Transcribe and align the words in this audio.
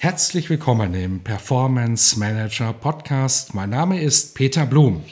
Herzlich 0.00 0.48
willkommen 0.48 0.94
im 0.94 1.24
Performance 1.24 2.16
Manager 2.20 2.72
Podcast. 2.72 3.52
Mein 3.52 3.70
Name 3.70 4.00
ist 4.00 4.36
Peter 4.36 4.64
Blum. 4.64 5.02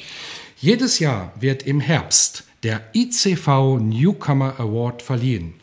Jedes 0.59 1.01
Jahr 1.01 1.33
wird 1.41 1.65
im 1.65 1.81
Herbst 1.81 2.45
der 2.63 2.83
ICV 2.95 3.81
Newcomer 3.81 4.61
Award 4.61 5.03
verliehen. 5.03 5.55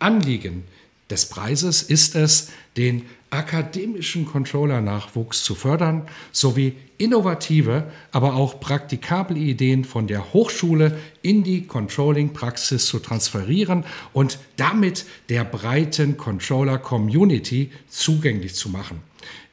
Anliegen 0.00 0.64
des 1.08 1.30
Preises 1.30 1.80
ist 1.80 2.14
es, 2.14 2.50
den 2.76 3.06
akademischen 3.30 4.26
Controller-Nachwuchs 4.26 5.44
zu 5.44 5.54
fördern 5.54 6.08
sowie 6.32 6.74
innovative, 6.96 7.84
aber 8.10 8.34
auch 8.34 8.60
praktikable 8.60 9.38
Ideen 9.38 9.84
von 9.84 10.06
der 10.06 10.32
Hochschule 10.32 10.98
in 11.22 11.44
die 11.44 11.66
Controlling-Praxis 11.66 12.86
zu 12.86 12.98
transferieren 12.98 13.84
und 14.12 14.38
damit 14.56 15.04
der 15.28 15.44
breiten 15.44 16.16
Controller-Community 16.16 17.70
zugänglich 17.88 18.54
zu 18.54 18.68
machen. 18.70 19.02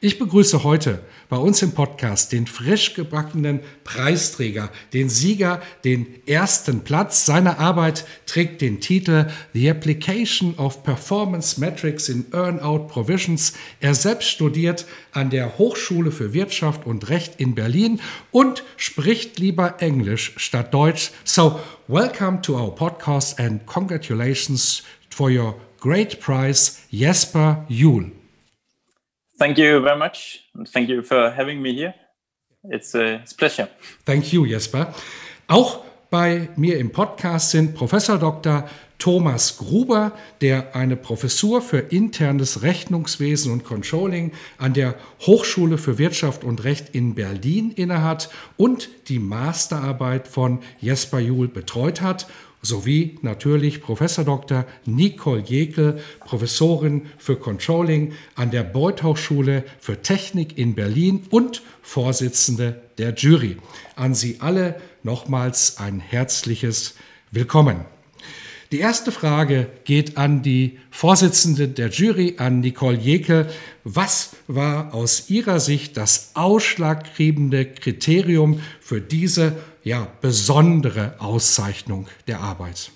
Ich 0.00 0.18
begrüße 0.18 0.62
heute 0.62 1.00
bei 1.28 1.36
uns 1.36 1.62
im 1.62 1.72
Podcast 1.72 2.30
den 2.30 2.46
frisch 2.46 2.94
gebackenen 2.94 3.60
Preisträger, 3.82 4.70
den 4.92 5.08
Sieger, 5.08 5.62
den 5.84 6.06
ersten 6.26 6.84
Platz. 6.84 7.26
Seine 7.26 7.58
Arbeit 7.58 8.04
trägt 8.26 8.60
den 8.60 8.80
Titel 8.80 9.26
The 9.54 9.70
Application 9.70 10.54
of 10.58 10.82
Performance 10.82 11.58
Metrics 11.58 12.08
in 12.08 12.26
Earnout 12.32 12.88
Provisions. 12.88 13.54
Er 13.80 13.94
selbst 13.94 14.28
studiert 14.28 14.84
an 15.12 15.30
der 15.30 15.58
Hochschule 15.58 16.12
für 16.12 16.34
Wirtschaft 16.34 16.86
und 16.86 17.08
Recht 17.08 17.40
in 17.40 17.54
Berlin 17.54 18.00
und 18.30 18.64
spricht 18.76 19.38
lieber 19.38 19.76
Englisch 19.80 20.34
statt 20.36 20.74
Deutsch. 20.74 21.10
So, 21.24 21.58
welcome 21.88 22.42
to 22.42 22.54
our 22.54 22.74
podcast 22.74 23.40
and 23.40 23.64
congratulations 23.66 24.82
for 25.08 25.30
your 25.30 25.56
great 25.80 26.20
prize, 26.20 26.78
Jesper 26.90 27.64
Juhl. 27.68 28.15
Thank 29.38 29.58
you 29.58 29.82
very 29.82 29.98
much. 29.98 30.48
And 30.54 30.68
thank 30.68 30.88
you 30.88 31.02
for 31.02 31.30
having 31.30 31.60
me 31.60 31.74
here. 31.74 31.94
It's 32.64 32.94
a, 32.94 33.16
it's 33.16 33.32
a 33.32 33.36
pleasure. 33.36 33.68
Thank 34.04 34.32
you, 34.32 34.46
Jesper. 34.46 34.94
Auch 35.46 35.84
bei 36.10 36.48
mir 36.56 36.78
im 36.78 36.90
Podcast 36.90 37.50
sind 37.50 37.74
Professor 37.74 38.18
Dr. 38.18 38.68
Thomas 38.98 39.58
Gruber, 39.58 40.12
der 40.40 40.74
eine 40.74 40.96
Professur 40.96 41.60
für 41.60 41.78
internes 41.78 42.62
Rechnungswesen 42.62 43.52
und 43.52 43.64
Controlling 43.64 44.32
an 44.56 44.72
der 44.72 44.94
Hochschule 45.26 45.76
für 45.76 45.98
Wirtschaft 45.98 46.42
und 46.42 46.64
Recht 46.64 46.94
in 46.94 47.14
Berlin 47.14 47.70
innehat 47.72 48.30
und 48.56 48.88
die 49.08 49.18
Masterarbeit 49.18 50.26
von 50.26 50.60
Jesper 50.80 51.18
Juhl 51.18 51.48
betreut 51.48 52.00
hat 52.00 52.26
sowie 52.66 53.18
natürlich 53.22 53.80
Professor 53.80 54.24
Dr. 54.24 54.66
Nicole 54.84 55.42
Jekel, 55.42 56.00
Professorin 56.20 57.06
für 57.18 57.36
Controlling 57.36 58.12
an 58.34 58.50
der 58.50 58.64
Beuth 58.64 59.02
Hochschule 59.02 59.64
für 59.78 60.02
Technik 60.02 60.58
in 60.58 60.74
Berlin 60.74 61.24
und 61.30 61.62
Vorsitzende 61.82 62.82
der 62.98 63.14
Jury. 63.14 63.56
An 63.94 64.14
Sie 64.14 64.36
alle 64.40 64.80
nochmals 65.02 65.78
ein 65.78 66.00
herzliches 66.00 66.94
Willkommen. 67.30 67.84
Die 68.72 68.80
erste 68.80 69.12
Frage 69.12 69.68
geht 69.84 70.16
an 70.16 70.42
die 70.42 70.78
Vorsitzende 70.90 71.68
der 71.68 71.90
Jury, 71.90 72.34
an 72.38 72.60
Nicole 72.60 72.98
Jekel. 72.98 73.48
Was 73.84 74.34
war 74.48 74.92
aus 74.92 75.30
Ihrer 75.30 75.60
Sicht 75.60 75.96
das 75.96 76.32
ausschlaggebende 76.34 77.66
Kriterium 77.66 78.60
für 78.80 79.00
diese 79.00 79.56
ja, 79.86 80.08
besondere 80.20 81.14
Auszeichnung 81.20 82.08
der 82.26 82.40
Arbeit? 82.40 82.90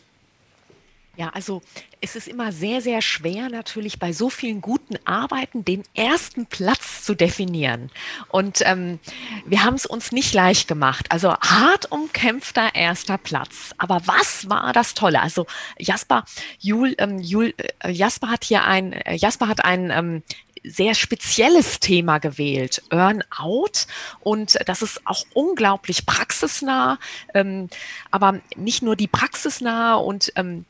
Ja, 1.17 1.29
also 1.29 1.63
es 2.01 2.17
ist 2.17 2.27
immer 2.27 2.51
sehr, 2.51 2.81
sehr 2.81 3.01
schwer 3.01 3.49
natürlich 3.49 4.01
bei 4.01 4.13
so 4.13 4.29
vielen 4.29 4.61
guten 4.61 4.97
Arbeiten 5.05 5.65
den 5.65 5.85
ersten 5.95 6.47
Platz 6.47 7.00
zu 7.11 7.17
definieren. 7.17 7.91
Und 8.29 8.61
ähm, 8.65 9.01
wir 9.45 9.65
haben 9.65 9.75
es 9.75 9.85
uns 9.85 10.13
nicht 10.13 10.33
leicht 10.33 10.69
gemacht. 10.69 11.07
Also 11.11 11.35
hart 11.35 11.91
umkämpfter 11.91 12.73
erster 12.77 13.19
Platz. 13.19 13.75
Aber 13.79 14.03
was 14.07 14.49
war 14.49 14.73
das 14.73 14.95
Tolle? 14.95 15.21
Also 15.21 15.47
Jasper, 15.77 16.25
Jul, 16.61 16.95
ähm, 16.99 17.19
Jul, 17.19 17.53
äh, 17.81 17.91
Jasper 17.91 18.29
hat 18.29 18.45
hier 18.45 18.63
ein, 18.63 18.93
äh, 18.93 19.17
Jasper 19.17 19.49
hat 19.49 19.65
ein 19.65 19.91
ähm, 19.91 20.23
sehr 20.63 20.95
spezielles 20.95 21.81
Thema 21.81 22.19
gewählt, 22.19 22.83
Earn-out. 22.91 23.89
Und 24.21 24.57
das 24.67 24.83
ist 24.83 25.05
auch 25.05 25.25
unglaublich 25.35 26.07
praxisnah, 26.07 27.01
ähm, 27.35 27.71
aber 28.13 28.39
nicht 28.55 28.83
nur 28.83 28.95
die 28.95 29.09
praxisnah 29.09 29.97
und 29.97 30.33
ähm, 30.37 30.65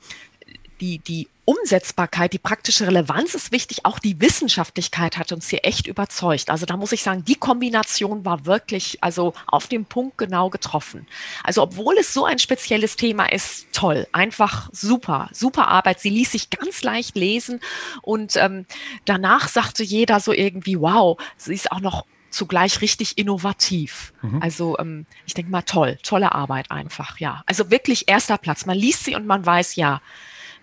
die, 0.81 0.99
die 0.99 1.29
Umsetzbarkeit, 1.45 2.33
die 2.33 2.39
praktische 2.39 2.87
Relevanz 2.87 3.35
ist 3.35 3.51
wichtig, 3.51 3.85
auch 3.85 3.99
die 3.99 4.21
Wissenschaftlichkeit 4.21 5.19
hat 5.19 5.33
uns 5.33 5.49
hier 5.49 5.65
echt 5.65 5.89
überzeugt. 5.89 6.49
Also 6.49 6.65
da 6.65 6.77
muss 6.77 6.93
ich 6.93 7.03
sagen, 7.03 7.25
die 7.25 7.35
Kombination 7.35 8.25
war 8.25 8.47
wirklich 8.47 9.03
also 9.03 9.35
auf 9.47 9.67
den 9.67 9.85
Punkt 9.85 10.17
genau 10.17 10.49
getroffen. 10.49 11.09
Also 11.43 11.63
obwohl 11.63 11.99
es 11.99 12.15
so 12.15 12.25
ein 12.25 12.39
spezielles 12.39 12.95
Thema 12.95 13.27
ist, 13.27 13.67
toll, 13.73 14.07
einfach 14.13 14.71
super, 14.73 15.29
super 15.33 15.69
Arbeit. 15.69 15.99
Sie 16.01 16.11
ließ 16.11 16.31
sich 16.33 16.51
ganz 16.51 16.83
leicht 16.83 17.17
lesen 17.17 17.61
und 18.03 18.37
ähm, 18.37 18.65
danach 19.05 19.49
sagte 19.49 19.83
jeder 19.83 20.21
so 20.21 20.33
irgendwie, 20.33 20.81
wow, 20.81 21.19
sie 21.37 21.55
ist 21.55 21.73
auch 21.73 21.81
noch 21.81 22.07
zugleich 22.31 22.81
richtig 22.81 23.19
innovativ. 23.19 24.13
Mhm. 24.23 24.41
Also 24.41 24.79
ähm, 24.79 25.07
ich 25.27 25.35
denke 25.35 25.51
mal 25.51 25.63
toll, 25.63 25.99
tolle 26.05 26.33
Arbeit 26.33 26.71
einfach, 26.71 27.19
ja. 27.19 27.43
Also 27.47 27.71
wirklich 27.73 28.09
erster 28.09 28.39
Platz. 28.39 28.67
Man 28.67 28.79
liest 28.79 29.05
sie 29.05 29.17
und 29.17 29.27
man 29.27 29.45
weiß, 29.45 29.75
ja, 29.75 30.01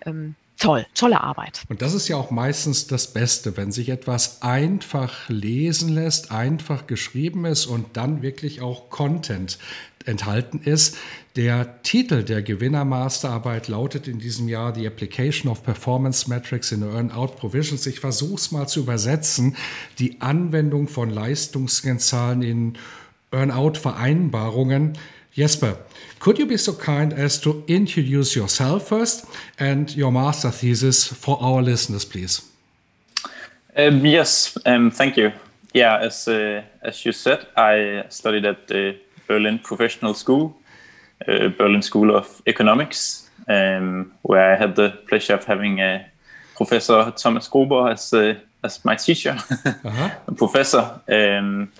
ähm, 0.06 0.34
toll, 0.58 0.86
tolle 0.94 1.20
Arbeit. 1.20 1.62
Und 1.68 1.82
das 1.82 1.94
ist 1.94 2.08
ja 2.08 2.16
auch 2.16 2.30
meistens 2.30 2.86
das 2.86 3.12
Beste, 3.12 3.56
wenn 3.56 3.72
sich 3.72 3.88
etwas 3.88 4.42
einfach 4.42 5.28
lesen 5.28 5.90
lässt, 5.90 6.32
einfach 6.32 6.86
geschrieben 6.86 7.44
ist 7.44 7.66
und 7.66 7.96
dann 7.96 8.22
wirklich 8.22 8.60
auch 8.60 8.90
Content 8.90 9.58
enthalten 10.04 10.60
ist. 10.64 10.96
Der 11.36 11.82
Titel 11.82 12.24
der 12.24 12.42
Gewinnermasterarbeit 12.42 13.68
lautet 13.68 14.08
in 14.08 14.18
diesem 14.18 14.48
Jahr 14.48 14.74
The 14.74 14.86
Application 14.86 15.50
of 15.50 15.62
Performance 15.62 16.28
Metrics 16.28 16.72
in 16.72 16.82
Earn-out 16.82 17.36
Provisions. 17.36 17.86
Ich 17.86 18.00
versuche 18.00 18.34
es 18.34 18.50
mal 18.50 18.66
zu 18.66 18.80
übersetzen. 18.80 19.56
Die 19.98 20.20
Anwendung 20.20 20.88
von 20.88 21.10
Leistungskennzahlen 21.10 22.42
in 22.42 22.78
Earn-out-Vereinbarungen. 23.30 24.94
Jesper, 25.32 25.76
could 26.18 26.38
you 26.38 26.46
be 26.46 26.56
so 26.56 26.72
kind 26.72 27.12
as 27.12 27.40
to 27.40 27.62
introduce 27.68 28.34
yourself 28.34 28.88
first 28.88 29.26
and 29.58 29.94
your 29.96 30.10
master 30.10 30.50
thesis 30.50 31.06
for 31.06 31.38
our 31.40 31.62
listeners, 31.62 32.04
please? 32.04 32.42
Um, 33.76 34.04
yes, 34.04 34.58
um, 34.66 34.90
thank 34.90 35.16
you. 35.16 35.32
Yeah, 35.72 35.98
as 35.98 36.26
uh, 36.26 36.62
as 36.82 37.04
you 37.04 37.12
said, 37.12 37.46
I 37.56 38.04
studied 38.08 38.44
at 38.44 38.66
the 38.66 38.96
Berlin 39.28 39.58
Professional 39.58 40.14
School, 40.14 40.56
uh, 41.28 41.48
Berlin 41.48 41.82
School 41.82 42.16
of 42.16 42.42
Economics, 42.46 43.28
um, 43.46 44.12
where 44.22 44.54
I 44.54 44.56
had 44.56 44.74
the 44.74 44.90
pleasure 45.08 45.34
of 45.34 45.44
having 45.44 45.80
uh, 45.80 46.04
Professor 46.56 47.12
Thomas 47.16 47.46
Gruber 47.48 47.90
as 47.90 48.12
uh, 48.12 48.34
as 48.64 48.84
my 48.84 48.96
teacher, 48.96 49.34
-huh. 49.84 50.36
professor, 50.36 51.00
um, 51.08 51.70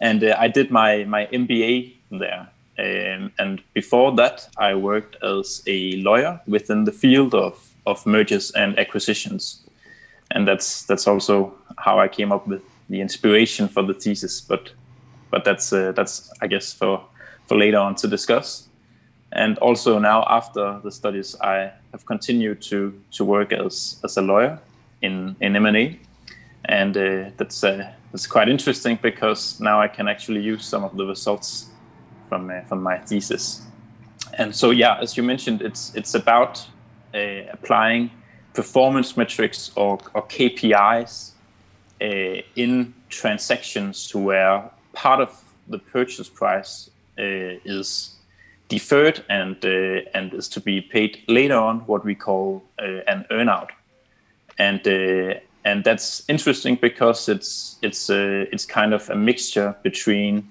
and 0.00 0.22
uh, 0.22 0.44
I 0.44 0.50
did 0.52 0.70
my 0.70 1.04
my 1.06 1.28
MBA 1.30 1.92
there. 2.18 2.46
Um, 2.78 3.32
and 3.38 3.62
before 3.72 4.12
that, 4.16 4.48
I 4.58 4.74
worked 4.74 5.16
as 5.22 5.62
a 5.66 5.96
lawyer 5.96 6.40
within 6.46 6.84
the 6.84 6.92
field 6.92 7.34
of, 7.34 7.74
of 7.86 8.04
mergers 8.04 8.50
and 8.50 8.78
acquisitions. 8.78 9.62
And 10.30 10.46
that's 10.46 10.82
that's 10.82 11.06
also 11.06 11.54
how 11.78 12.00
I 12.00 12.08
came 12.08 12.32
up 12.32 12.46
with 12.46 12.62
the 12.88 13.00
inspiration 13.00 13.68
for 13.68 13.82
the 13.82 13.94
thesis. 13.94 14.40
But 14.40 14.72
but 15.30 15.44
that's 15.44 15.72
uh, 15.72 15.92
that's 15.92 16.30
I 16.42 16.48
guess 16.48 16.72
for 16.72 17.04
for 17.46 17.56
later 17.56 17.78
on 17.78 17.94
to 17.96 18.08
discuss. 18.08 18.68
And 19.32 19.58
also 19.58 19.98
now 19.98 20.24
after 20.28 20.80
the 20.82 20.90
studies, 20.90 21.36
I 21.40 21.72
have 21.92 22.04
continued 22.06 22.60
to 22.62 22.92
to 23.12 23.24
work 23.24 23.52
as 23.52 24.00
as 24.04 24.16
a 24.16 24.22
lawyer 24.22 24.58
in 25.00 25.36
in 25.40 25.56
M 25.56 25.66
and 25.66 25.76
A, 25.76 25.98
and 26.64 26.96
uh, 26.96 27.30
that's 27.36 27.62
uh, 27.64 27.92
that's 28.12 28.26
quite 28.26 28.48
interesting 28.48 28.98
because 29.00 29.60
now 29.60 29.80
I 29.80 29.88
can 29.88 30.08
actually 30.08 30.42
use 30.42 30.64
some 30.64 30.84
of 30.84 30.96
the 30.96 31.06
results 31.06 31.70
from 32.28 32.50
uh, 32.50 32.62
from 32.62 32.82
my 32.82 32.98
thesis. 32.98 33.62
And 34.38 34.54
so, 34.54 34.70
yeah, 34.70 34.98
as 35.00 35.16
you 35.16 35.22
mentioned, 35.22 35.62
it's 35.62 35.94
it's 35.94 36.14
about 36.14 36.66
uh, 37.14 37.52
applying 37.52 38.10
performance 38.54 39.16
metrics 39.16 39.70
or, 39.76 39.98
or 40.14 40.26
KPIs 40.26 41.32
uh, 42.00 42.42
in 42.56 42.94
transactions 43.08 44.08
to 44.08 44.18
where 44.18 44.70
part 44.92 45.20
of 45.20 45.42
the 45.68 45.78
purchase 45.78 46.28
price 46.28 46.90
uh, 47.18 47.60
is 47.64 48.16
deferred 48.68 49.24
and 49.28 49.56
uh, 49.64 50.00
and 50.14 50.34
is 50.34 50.48
to 50.48 50.60
be 50.60 50.80
paid 50.80 51.22
later 51.28 51.56
on, 51.56 51.80
what 51.80 52.04
we 52.04 52.14
call 52.14 52.62
uh, 52.78 53.00
an 53.06 53.24
earnout, 53.30 53.68
and 54.58 54.86
uh, 54.86 55.38
and 55.64 55.84
that's 55.84 56.24
interesting 56.28 56.76
because 56.76 57.28
it's 57.28 57.76
it's 57.82 58.10
it's 58.10 58.64
kind 58.64 58.92
of 58.92 59.08
a 59.10 59.16
mixture 59.16 59.74
between 59.82 60.48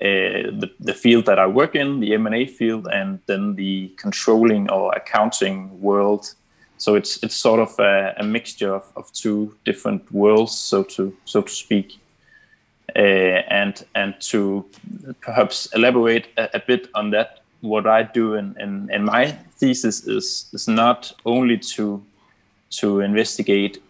the 0.00 0.70
the 0.80 0.94
field 0.94 1.26
that 1.26 1.38
I 1.38 1.46
work 1.46 1.74
in, 1.74 2.00
the 2.00 2.14
M 2.14 2.26
and 2.26 2.34
A 2.34 2.46
field, 2.46 2.88
and 2.92 3.20
then 3.26 3.54
the 3.54 3.92
controlling 3.96 4.70
or 4.70 4.92
accounting 4.94 5.80
world 5.80 6.34
so 6.82 6.96
it's 6.96 7.22
it's 7.22 7.36
sort 7.36 7.60
of 7.60 7.78
a, 7.78 8.12
a 8.16 8.24
mixture 8.24 8.74
of, 8.74 8.84
of, 8.96 9.12
two 9.12 9.54
different 9.64 10.10
worlds, 10.10 10.52
so 10.52 10.82
to 10.82 11.16
so 11.24 11.42
to 11.42 11.52
speak. 11.52 11.98
Uh, 12.96 13.42
and 13.62 13.84
and 13.94 14.14
to 14.20 14.64
perhaps 15.20 15.68
elaborate 15.74 16.26
a, 16.36 16.48
a, 16.54 16.58
bit 16.58 16.88
on 16.94 17.10
that, 17.10 17.40
what 17.60 17.86
I 17.86 18.02
do 18.02 18.34
in, 18.34 18.56
in, 18.58 18.90
in 18.90 19.04
my 19.04 19.26
thesis 19.60 20.08
is 20.08 20.50
is 20.52 20.66
not 20.66 21.12
only 21.24 21.56
to 21.76 22.02
to 22.80 23.00
investigate 23.00 23.80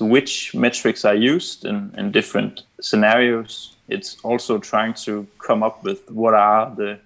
which 0.00 0.54
metrics 0.54 1.04
are 1.04 1.14
used 1.14 1.66
in, 1.66 1.94
in 1.98 2.10
different 2.10 2.62
scenarios. 2.80 3.76
It's 3.90 4.16
also 4.22 4.58
trying 4.58 4.94
to 5.04 5.26
come 5.38 5.62
up 5.62 5.84
with 5.84 6.10
what 6.10 6.34
are 6.34 6.74
the 6.74 7.00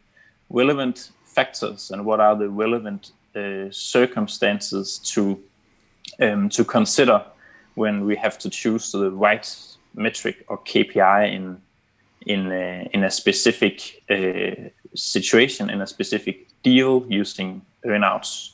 relevant 0.51 1.11
factors 1.25 1.91
and 1.91 2.05
what 2.05 2.21
are 2.21 2.37
the 2.37 2.49
relevant 2.49 3.13
uh, 3.35 3.71
circumstances 3.71 4.99
to 4.99 5.41
um, 6.21 6.49
to 6.51 6.65
consider 6.65 7.25
when 7.75 8.05
we 8.05 8.17
have 8.17 8.39
to 8.39 8.51
choose 8.51 8.93
the 8.93 9.11
right 9.11 9.47
metric 9.95 10.45
or 10.49 10.59
KPI 10.59 11.35
in 11.35 11.61
in 12.27 12.53
a, 12.53 12.89
in 12.93 13.05
a 13.05 13.11
specific 13.11 14.03
uh, 14.11 14.71
situation 14.95 15.71
in 15.71 15.81
a 15.81 15.87
specific 15.87 16.49
deal 16.63 17.05
using 17.09 17.63
earnouts. 17.85 18.53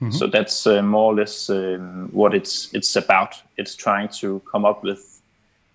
Mm-hmm. 0.00 0.10
So 0.10 0.26
that's 0.26 0.66
uh, 0.66 0.82
more 0.82 1.12
or 1.12 1.14
less 1.14 1.50
um, 1.50 2.08
what 2.12 2.34
it's 2.34 2.72
it's 2.74 2.96
about. 2.96 3.42
It's 3.56 3.74
trying 3.74 4.08
to 4.20 4.40
come 4.50 4.64
up 4.64 4.82
with 4.82 5.17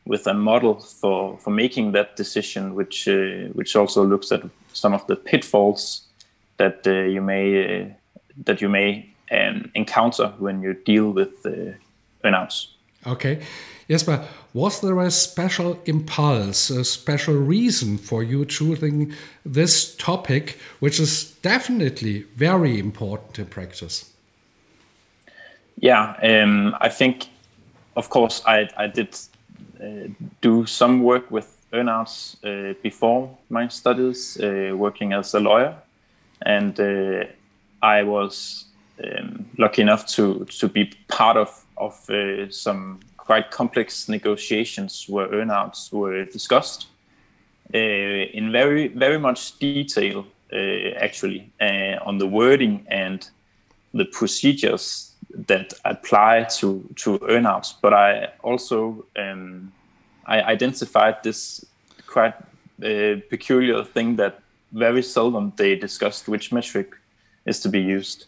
with 0.06 0.28
a 0.28 0.34
model 0.34 0.80
for 0.80 1.38
for 1.38 1.52
making 1.52 1.94
that 1.94 2.16
decision, 2.16 2.76
which 2.76 3.08
uh, 3.08 3.50
which 3.54 3.76
also 3.76 4.04
looks 4.04 4.32
at 4.32 4.42
some 4.74 4.94
of 4.94 5.06
the 5.08 5.16
pitfalls 5.16 6.08
that 6.58 6.86
uh, 6.88 6.92
you 6.92 7.22
may 7.22 7.82
uh, 7.82 7.86
that 8.46 8.62
you 8.62 8.70
may 8.70 9.10
um, 9.32 9.72
encounter 9.74 10.34
when 10.40 10.62
you 10.62 10.74
deal 10.74 11.12
with 11.12 11.46
uh, 11.46 11.74
earnouts. 12.24 12.68
Okay. 13.06 13.40
Yes, 13.88 14.04
but 14.04 14.28
was 14.54 14.80
there 14.80 15.00
a 15.02 15.12
special 15.12 15.78
impulse, 15.86 16.70
a 16.70 16.86
special 16.86 17.36
reason 17.36 17.98
for 17.98 18.24
you 18.24 18.46
choosing 18.46 19.14
this 19.46 19.96
topic, 19.96 20.58
which 20.80 21.00
is 21.00 21.32
definitely 21.42 22.26
very 22.36 22.80
important 22.80 23.40
in 23.40 23.46
practice? 23.46 24.10
Yeah, 25.80 26.16
um, 26.24 26.76
I 26.80 26.88
think, 26.88 27.28
of 27.98 28.10
course, 28.10 28.42
I, 28.46 28.70
I 28.78 28.88
did 28.88 29.18
do 30.42 30.66
some 30.66 31.04
work 31.04 31.32
with 31.32 31.58
earnouts 31.72 32.38
uh, 32.44 32.74
before 32.84 33.30
my 33.50 33.68
studies, 33.68 34.40
uh, 34.40 34.76
working 34.76 35.14
as 35.14 35.34
a 35.34 35.40
lawyer. 35.40 35.76
And 36.46 36.80
uh, 36.80 37.26
I 37.82 38.04
was 38.04 38.66
um, 39.04 39.46
lucky 39.58 39.82
enough 39.82 40.06
to 40.16 40.46
to 40.60 40.68
be 40.68 40.92
part 41.08 41.38
of 41.38 41.66
of 41.78 42.10
uh, 42.10 42.50
some 42.50 43.00
quite 43.18 43.52
complex 43.52 44.08
negotiations 44.10 45.06
where 45.10 45.28
earnouts 45.30 45.92
were 45.92 46.26
discussed 46.26 46.88
uh, 47.74 47.78
in 47.78 48.52
very 48.52 48.88
very 48.88 49.18
much 49.18 49.58
detail 49.60 50.26
uh, 50.54 50.90
actually 51.00 51.52
uh, 51.62 51.98
on 52.06 52.18
the 52.18 52.28
wording 52.28 52.86
and 52.88 53.30
the 53.94 54.06
procedures 54.06 55.13
that 55.48 55.74
apply 55.84 56.44
to 56.60 56.84
to 56.96 57.20
earnouts. 57.20 57.74
But 57.82 57.94
I 57.94 58.30
also 58.42 59.06
um, 59.16 59.72
I 60.26 60.42
identified 60.42 61.24
this 61.24 61.66
quite 62.08 62.34
uh, 62.84 63.22
peculiar 63.30 63.84
thing 63.84 64.16
that 64.18 64.40
very 64.72 65.02
seldom 65.02 65.54
they 65.56 65.76
discussed 65.76 66.28
which 66.28 66.52
metric 66.52 66.96
is 67.46 67.60
to 67.62 67.70
be 67.70 67.80
used. 67.80 68.26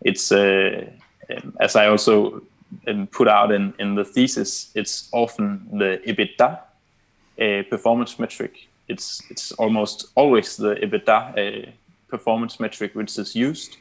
It's 0.00 0.32
uh, 0.32 0.90
um, 1.30 1.54
as 1.60 1.76
I 1.76 1.88
also 1.88 2.42
um, 2.86 3.06
put 3.06 3.28
out 3.28 3.52
in, 3.52 3.74
in 3.78 3.94
the 3.94 4.04
thesis, 4.04 4.70
it's 4.74 5.08
often 5.12 5.68
the 5.72 6.00
EBITDA 6.06 6.58
uh, 7.40 7.62
performance 7.70 8.18
metric. 8.18 8.68
It's 8.88 9.22
it's 9.30 9.52
almost 9.52 10.06
always 10.14 10.56
the 10.56 10.74
EBITDA 10.76 11.20
uh, 11.38 11.70
performance 12.08 12.60
metric 12.60 12.94
which 12.94 13.18
is 13.18 13.34
used, 13.34 13.76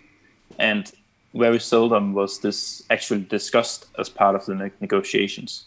and 0.60 0.92
very 1.38 1.60
seldom 1.60 2.14
was 2.14 2.40
this 2.40 2.84
actually 2.90 3.22
discussed 3.22 3.86
as 3.98 4.10
part 4.10 4.36
of 4.36 4.46
the 4.46 4.56
ne- 4.56 4.72
negotiations, 4.80 5.66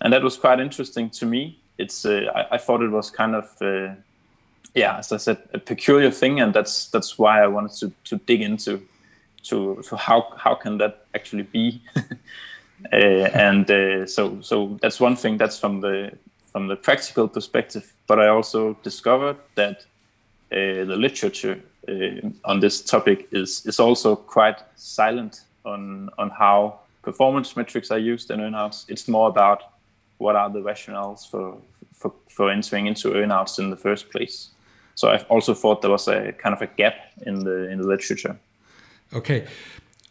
and 0.00 0.12
that 0.12 0.22
was 0.22 0.36
quite 0.36 0.60
interesting 0.60 1.10
to 1.10 1.26
me. 1.26 1.58
It's 1.78 2.04
uh, 2.04 2.30
I, 2.34 2.54
I, 2.56 2.58
thought 2.58 2.82
it 2.82 2.90
was 2.90 3.10
kind 3.10 3.34
of 3.34 3.50
uh, 3.60 3.94
yeah, 4.74 4.98
as 4.98 5.10
I 5.10 5.16
said, 5.16 5.38
a 5.54 5.58
peculiar 5.58 6.10
thing, 6.10 6.40
and 6.40 6.52
that's 6.52 6.88
that's 6.88 7.18
why 7.18 7.42
I 7.42 7.46
wanted 7.46 7.72
to 7.80 7.92
to 8.04 8.16
dig 8.26 8.42
into 8.42 8.82
to 9.44 9.82
to 9.88 9.96
how 9.96 10.32
how 10.36 10.54
can 10.54 10.78
that 10.78 11.06
actually 11.14 11.44
be, 11.44 11.80
uh, 12.92 12.96
and 12.96 13.70
uh, 13.70 14.06
so 14.06 14.40
so 14.42 14.78
that's 14.82 15.00
one 15.00 15.16
thing. 15.16 15.38
That's 15.38 15.58
from 15.58 15.80
the 15.80 16.12
from 16.52 16.68
the 16.68 16.76
practical 16.76 17.28
perspective, 17.28 17.92
but 18.06 18.18
I 18.18 18.28
also 18.28 18.74
discovered 18.82 19.36
that 19.54 19.86
the 20.50 20.96
literature 20.96 21.60
uh, 21.88 22.28
on 22.44 22.60
this 22.60 22.82
topic 22.82 23.28
is 23.32 23.66
is 23.66 23.80
also 23.80 24.16
quite 24.16 24.58
silent 24.76 25.42
on 25.64 26.10
on 26.18 26.30
how 26.30 26.80
performance 27.02 27.56
metrics 27.56 27.90
are 27.90 27.98
used 27.98 28.30
in 28.30 28.40
earnouts. 28.40 28.84
It's 28.88 29.08
more 29.08 29.28
about 29.28 29.62
what 30.18 30.36
are 30.36 30.50
the 30.50 30.60
rationales 30.60 31.30
for 31.30 31.58
for, 31.92 32.12
for 32.28 32.50
entering 32.50 32.86
into 32.86 33.12
earnouts 33.12 33.58
in 33.58 33.70
the 33.70 33.76
first 33.76 34.10
place. 34.10 34.50
So 34.94 35.10
I've 35.10 35.26
also 35.28 35.54
thought 35.54 35.82
there 35.82 35.90
was 35.90 36.08
a 36.08 36.32
kind 36.32 36.54
of 36.54 36.62
a 36.62 36.66
gap 36.66 36.94
in 37.26 37.44
the 37.44 37.70
in 37.70 37.78
the 37.78 37.86
literature. 37.86 38.36
Okay, 39.12 39.46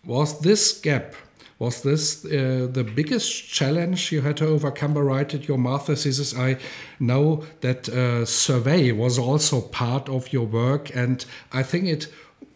was 0.05 0.39
this 0.39 0.79
gap 0.81 1.15
was 1.57 1.83
this 1.83 2.25
uh, 2.25 2.67
the 2.71 2.83
biggest 2.83 3.47
challenge 3.47 4.11
you 4.11 4.21
had 4.21 4.37
to 4.37 4.45
overcome 4.45 4.93
by 4.93 4.99
writing 4.99 5.43
your 5.43 5.57
master 5.57 5.95
thesis? 5.95 6.35
I 6.37 6.57
know 6.99 7.45
that 7.61 7.87
uh, 7.87 8.25
survey 8.25 8.91
was 8.91 9.17
also 9.17 9.61
part 9.61 10.09
of 10.09 10.33
your 10.33 10.45
work, 10.45 10.93
and 10.93 11.25
I 11.53 11.63
think 11.63 11.85
it 11.85 12.07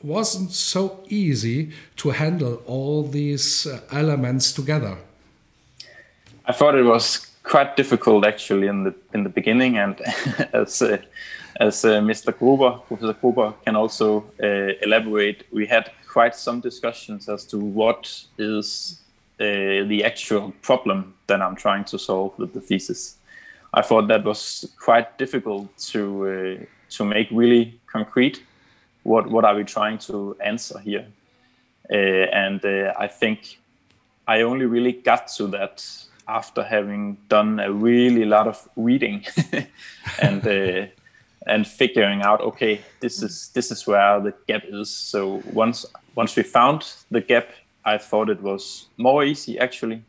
wasn't 0.04 0.52
so 0.52 1.04
easy 1.08 1.72
to 1.98 2.10
handle 2.10 2.62
all 2.66 3.04
these 3.04 3.68
uh, 3.68 3.80
elements 3.92 4.52
together. 4.52 4.98
I 6.46 6.52
thought 6.52 6.76
it 6.76 6.84
was 6.84 7.28
quite 7.44 7.78
difficult 7.78 8.26
actually 8.26 8.68
in 8.68 8.84
the 8.84 8.94
in 9.14 9.24
the 9.24 9.30
beginning, 9.30 9.78
and 9.78 10.02
as 10.54 10.82
uh, 10.82 10.98
as 11.60 11.84
uh, 11.84 12.00
Mr. 12.00 12.38
Gruber, 12.38 12.80
Professor 12.88 13.14
Gruber, 13.14 13.54
can 13.66 13.76
also 13.76 14.26
uh, 14.42 14.72
elaborate, 14.82 15.46
we 15.52 15.66
had 15.66 15.92
quite 16.08 16.36
some 16.36 16.62
discussions 16.62 17.28
as 17.28 17.46
to 17.46 17.60
what 17.60 18.24
is 18.38 19.02
uh, 19.40 19.84
the 19.88 20.04
actual 20.06 20.54
problem 20.62 21.14
that 21.28 21.42
I'm 21.42 21.56
trying 21.56 21.84
to 21.86 22.00
solve 22.00 22.38
with 22.40 22.54
the 22.54 22.62
thesis. 22.62 23.18
I 23.74 23.82
thought 23.82 24.08
that 24.08 24.24
was 24.24 24.74
quite 24.80 25.18
difficult 25.18 25.78
to 25.92 26.28
uh, 26.28 26.66
to 26.96 27.06
make 27.06 27.28
really 27.32 27.80
concrete. 27.88 28.42
What 29.04 29.30
what 29.30 29.46
are 29.46 29.56
we 29.56 29.64
trying 29.64 30.00
to 30.00 30.36
answer 30.44 30.80
here? 30.80 31.06
Uh, 31.92 32.26
and 32.34 32.64
uh, 32.66 32.94
I 32.98 33.08
think 33.08 33.60
I 34.28 34.42
only 34.42 34.66
really 34.66 34.94
got 34.94 35.28
to 35.38 35.48
that 35.48 35.86
after 36.28 36.64
having 36.64 37.18
done 37.28 37.60
a 37.60 37.72
really 37.72 38.26
lot 38.26 38.48
of 38.48 38.68
reading 38.76 39.26
and 40.22 40.90
and 41.48 41.68
figuring 41.68 42.22
out 42.22 42.42
okay 42.42 42.82
this 43.00 43.24
is 43.24 43.50
this 43.54 43.72
is 43.72 43.88
where 43.88 44.20
the 44.20 44.34
gap 44.48 44.64
is. 44.68 44.90
So 44.90 45.42
once 45.54 45.86
once 46.16 46.36
we 46.36 46.44
found 46.44 46.94
the 47.12 47.22
gap 47.22 47.50
i 47.86 47.98
thought 47.98 48.30
it 48.30 48.42
was 48.42 48.88
more 48.98 49.24
easy 49.24 49.60
actually. 49.60 50.04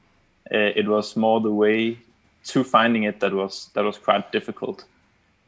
Uh, 0.52 0.72
it 0.74 0.88
was 0.88 1.16
more 1.16 1.40
the 1.40 1.52
way 1.52 1.96
to 2.44 2.64
finding 2.64 3.04
it 3.04 3.20
that 3.20 3.32
was 3.32 3.70
that 3.74 3.84
was 3.84 3.98
quite 3.98 4.32
difficult. 4.32 4.84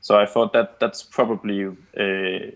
So 0.00 0.18
i 0.18 0.26
thought 0.26 0.52
that 0.52 0.78
that's 0.80 1.02
probably 1.02 1.66
uh, 1.66 2.52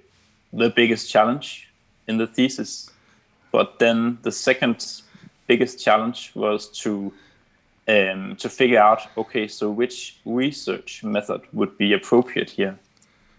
the 0.53 0.73
biggest 0.75 1.11
challenge 1.11 1.69
in 2.07 2.19
the 2.19 2.27
thesis. 2.27 2.91
But 3.53 3.79
then 3.79 4.19
the 4.23 4.33
second 4.33 5.03
biggest 5.47 5.83
challenge 5.83 6.33
was 6.35 6.69
to 6.83 7.13
um, 7.89 8.37
to 8.37 8.49
figure 8.49 8.81
out 8.81 9.03
okay 9.17 9.47
so 9.49 9.71
which 9.71 10.19
research 10.25 11.05
method 11.05 11.43
would 11.53 11.79
be 11.79 11.93
appropriate 11.93 12.51
here 12.51 12.77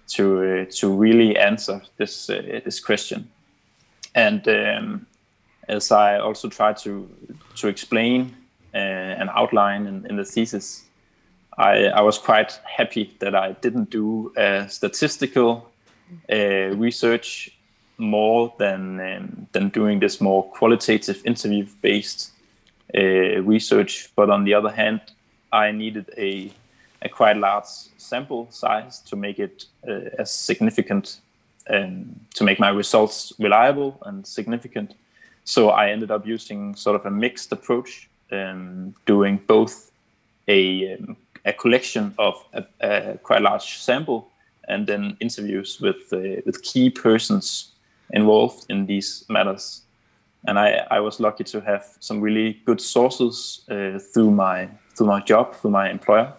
to 0.07 0.23
uh, 0.61 0.65
to 0.79 0.93
really 0.93 1.37
answer 1.37 1.81
this 1.97 2.29
uh, 2.29 2.61
this 2.63 2.79
question. 2.79 3.29
And 4.15 4.47
um, 4.47 5.05
as 5.67 5.91
I 5.91 6.19
also 6.19 6.49
tried 6.49 6.77
to 6.77 7.09
to 7.55 7.67
explain 7.67 8.35
uh, 8.73 8.77
an 8.77 9.29
outline 9.29 9.87
in, 9.87 10.05
in 10.05 10.15
the 10.15 10.25
thesis, 10.25 10.85
I, 11.57 11.87
I 11.87 12.01
was 12.01 12.17
quite 12.17 12.59
happy 12.63 13.15
that 13.19 13.35
I 13.35 13.53
didn't 13.61 13.89
do 13.89 14.31
uh, 14.37 14.67
statistical 14.67 15.69
uh, 16.31 16.75
research 16.77 17.51
more 17.97 18.53
than 18.59 18.99
um, 18.99 19.47
than 19.51 19.69
doing 19.69 19.99
this 19.99 20.21
more 20.21 20.43
qualitative 20.43 21.21
interview 21.25 21.65
based 21.81 22.31
uh, 22.95 23.41
research. 23.41 24.09
But 24.15 24.29
on 24.29 24.45
the 24.45 24.53
other 24.53 24.71
hand, 24.71 25.01
I 25.51 25.71
needed 25.71 26.09
a 26.17 26.51
a 27.01 27.09
quite 27.09 27.37
large 27.37 27.65
sample 27.97 28.47
size 28.49 28.99
to 29.01 29.15
make 29.15 29.39
it 29.39 29.65
uh, 29.87 30.09
as 30.19 30.31
significant 30.31 31.19
and 31.67 32.19
to 32.33 32.43
make 32.43 32.59
my 32.59 32.69
results 32.69 33.33
reliable 33.39 33.97
and 34.05 34.25
significant. 34.25 34.95
So 35.43 35.69
I 35.69 35.89
ended 35.89 36.11
up 36.11 36.25
using 36.25 36.75
sort 36.75 36.95
of 36.95 37.05
a 37.05 37.11
mixed 37.11 37.51
approach, 37.51 38.09
um, 38.31 38.95
doing 39.05 39.39
both 39.47 39.91
a, 40.47 40.95
um, 40.95 41.17
a 41.45 41.53
collection 41.53 42.13
of 42.17 42.43
a, 42.53 42.65
a, 42.81 43.17
quite 43.17 43.41
large 43.41 43.77
sample 43.77 44.29
and 44.67 44.87
then 44.87 45.15
interviews 45.19 45.79
with 45.79 46.11
uh, 46.11 46.41
with 46.45 46.61
key 46.61 46.89
persons 46.89 47.71
involved 48.11 48.65
in 48.69 48.85
these 48.85 49.23
matters. 49.29 49.83
And 50.45 50.59
I, 50.59 50.85
I 50.91 50.99
was 50.99 51.19
lucky 51.19 51.43
to 51.45 51.61
have 51.61 51.85
some 51.99 52.21
really 52.21 52.61
good 52.65 52.81
sources 52.81 53.61
uh, 53.69 53.99
through 53.99 54.31
my 54.31 54.69
through 54.95 55.07
my 55.07 55.21
job, 55.21 55.55
through 55.55 55.71
my 55.71 55.89
employer. 55.89 56.33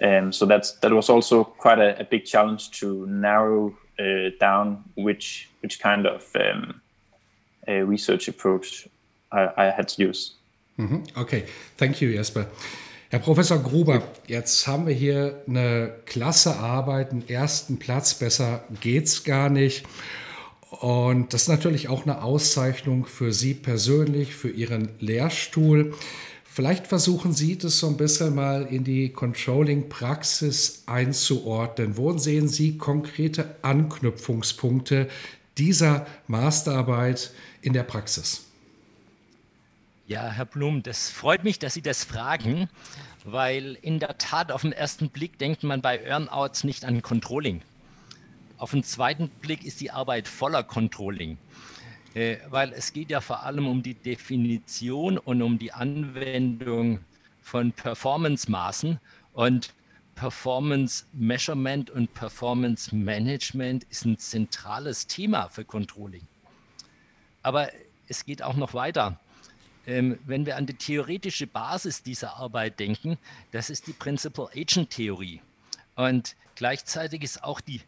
Um, 0.00 0.32
so 0.32 0.46
that's 0.46 0.72
that 0.80 0.92
was 0.92 1.08
also 1.08 1.44
quite 1.44 1.78
a, 1.78 2.00
a 2.00 2.04
big 2.04 2.24
challenge 2.24 2.70
to 2.80 3.06
narrow 3.06 3.74
uh, 3.98 4.30
down 4.38 4.84
which 4.94 5.48
which 5.60 5.80
kind 5.80 6.06
of 6.06 6.24
um, 6.34 6.80
research 7.66 8.28
approach 8.28 8.88
I, 9.32 9.48
I, 9.56 9.64
had 9.70 9.88
to 9.88 10.02
use. 10.02 10.34
Mhm. 10.78 11.06
Okay, 11.16 11.44
thank 11.76 12.00
you, 12.00 12.10
Jesper. 12.10 12.46
Herr 13.08 13.20
Professor 13.20 13.58
Gruber, 13.58 14.02
jetzt 14.26 14.66
haben 14.66 14.86
wir 14.86 14.94
hier 14.94 15.42
eine 15.46 15.94
klasse 16.06 16.56
Arbeit, 16.56 17.12
einen 17.12 17.28
ersten 17.28 17.78
Platz, 17.78 18.14
besser 18.14 18.64
geht's 18.80 19.24
gar 19.24 19.48
nicht. 19.48 19.84
Und 20.80 21.32
das 21.32 21.42
ist 21.42 21.48
natürlich 21.48 21.88
auch 21.88 22.02
eine 22.02 22.22
Auszeichnung 22.22 23.06
für 23.06 23.32
Sie 23.32 23.54
persönlich, 23.54 24.34
für 24.34 24.50
Ihren 24.50 24.90
Lehrstuhl. 24.98 25.94
Vielleicht 26.56 26.86
versuchen 26.86 27.34
Sie 27.34 27.58
das 27.58 27.80
so 27.80 27.86
ein 27.86 27.98
bisschen 27.98 28.34
mal 28.34 28.62
in 28.62 28.82
die 28.82 29.10
Controlling-Praxis 29.10 30.84
einzuordnen. 30.86 31.98
Wo 31.98 32.16
sehen 32.16 32.48
Sie 32.48 32.78
konkrete 32.78 33.56
Anknüpfungspunkte 33.60 35.06
dieser 35.58 36.06
Masterarbeit 36.28 37.30
in 37.60 37.74
der 37.74 37.82
Praxis? 37.82 38.46
Ja, 40.06 40.30
Herr 40.30 40.46
Blum, 40.46 40.82
das 40.82 41.10
freut 41.10 41.44
mich, 41.44 41.58
dass 41.58 41.74
Sie 41.74 41.82
das 41.82 42.04
fragen, 42.04 42.70
weil 43.26 43.76
in 43.82 43.98
der 43.98 44.16
Tat 44.16 44.50
auf 44.50 44.62
den 44.62 44.72
ersten 44.72 45.10
Blick 45.10 45.38
denkt 45.38 45.62
man 45.62 45.82
bei 45.82 45.98
Earnouts 45.98 46.64
nicht 46.64 46.86
an 46.86 47.02
Controlling. 47.02 47.60
Auf 48.56 48.70
den 48.70 48.82
zweiten 48.82 49.28
Blick 49.28 49.62
ist 49.62 49.82
die 49.82 49.90
Arbeit 49.90 50.26
voller 50.26 50.62
Controlling. 50.62 51.36
Äh, 52.16 52.38
weil 52.48 52.72
es 52.72 52.94
geht 52.94 53.10
ja 53.10 53.20
vor 53.20 53.42
allem 53.42 53.68
um 53.68 53.82
die 53.82 53.92
Definition 53.92 55.18
und 55.18 55.42
um 55.42 55.58
die 55.58 55.70
Anwendung 55.70 57.00
von 57.42 57.72
Performance-Maßen 57.72 58.98
und 59.34 59.74
Performance 60.14 61.04
Measurement 61.12 61.90
und 61.90 62.14
Performance 62.14 62.96
Management 62.96 63.84
ist 63.90 64.06
ein 64.06 64.16
zentrales 64.16 65.06
Thema 65.06 65.50
für 65.50 65.66
Controlling. 65.66 66.26
Aber 67.42 67.68
es 68.08 68.24
geht 68.24 68.42
auch 68.42 68.56
noch 68.56 68.72
weiter. 68.72 69.20
Ähm, 69.86 70.18
wenn 70.24 70.46
wir 70.46 70.56
an 70.56 70.64
die 70.64 70.72
theoretische 70.72 71.46
Basis 71.46 72.02
dieser 72.02 72.36
Arbeit 72.36 72.80
denken, 72.80 73.18
das 73.52 73.68
ist 73.68 73.88
die 73.88 73.92
Principal 73.92 74.48
Agent 74.56 74.88
Theorie. 74.88 75.42
Und 75.96 76.34
gleichzeitig 76.54 77.22
ist 77.22 77.44
auch 77.44 77.60
die 77.60 77.82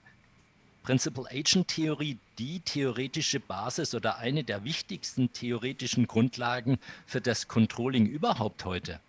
Principal 0.83 1.27
Agent 1.29 1.69
Theorie 1.69 2.19
die 2.39 2.61
theoretische 2.61 3.41
Basis 3.41 3.95
oder 3.95 4.19
eine 4.19 4.45
der 4.45 4.65
wichtigsten 4.65 5.33
theoretischen 5.33 6.07
Grundlagen 6.07 6.79
für 7.07 7.21
das 7.21 7.49
Controlling 7.49 8.07
überhaupt 8.07 8.65
heute. 8.65 9.01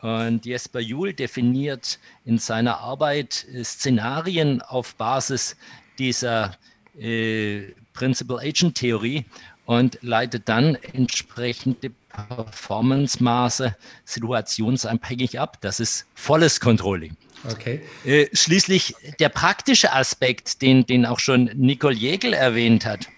Und 0.00 0.46
Jesper 0.46 0.80
Juhl 0.80 1.12
definiert 1.12 2.00
in 2.24 2.38
seiner 2.38 2.78
Arbeit 2.78 3.46
äh, 3.52 3.62
Szenarien 3.62 4.60
auf 4.60 4.96
Basis 4.96 5.56
dieser 5.98 6.56
äh, 6.98 7.72
Principal 7.92 8.40
Agent 8.40 8.76
Theorie 8.76 9.24
und 9.66 9.98
leitet 10.02 10.48
dann 10.48 10.76
entsprechende 10.92 11.90
Performance-Maße 12.28 13.76
situationsabhängig 14.04 15.38
ab. 15.38 15.58
Das 15.60 15.80
ist 15.80 16.06
volles 16.14 16.60
Controlling. 16.60 17.16
Okay. 17.50 17.82
Äh, 18.04 18.28
schließlich 18.32 18.94
der 19.18 19.28
praktische 19.28 19.92
Aspekt, 19.92 20.62
den, 20.62 20.86
den 20.86 21.06
auch 21.06 21.18
schon 21.18 21.50
Nicole 21.54 21.94
Jägel 21.94 22.34
erwähnt 22.34 22.86
hat. 22.86 23.08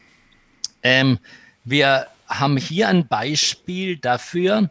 Ähm, 0.82 1.18
wir 1.64 2.06
haben 2.28 2.56
hier 2.56 2.88
ein 2.88 3.06
Beispiel 3.06 3.96
dafür, 3.96 4.70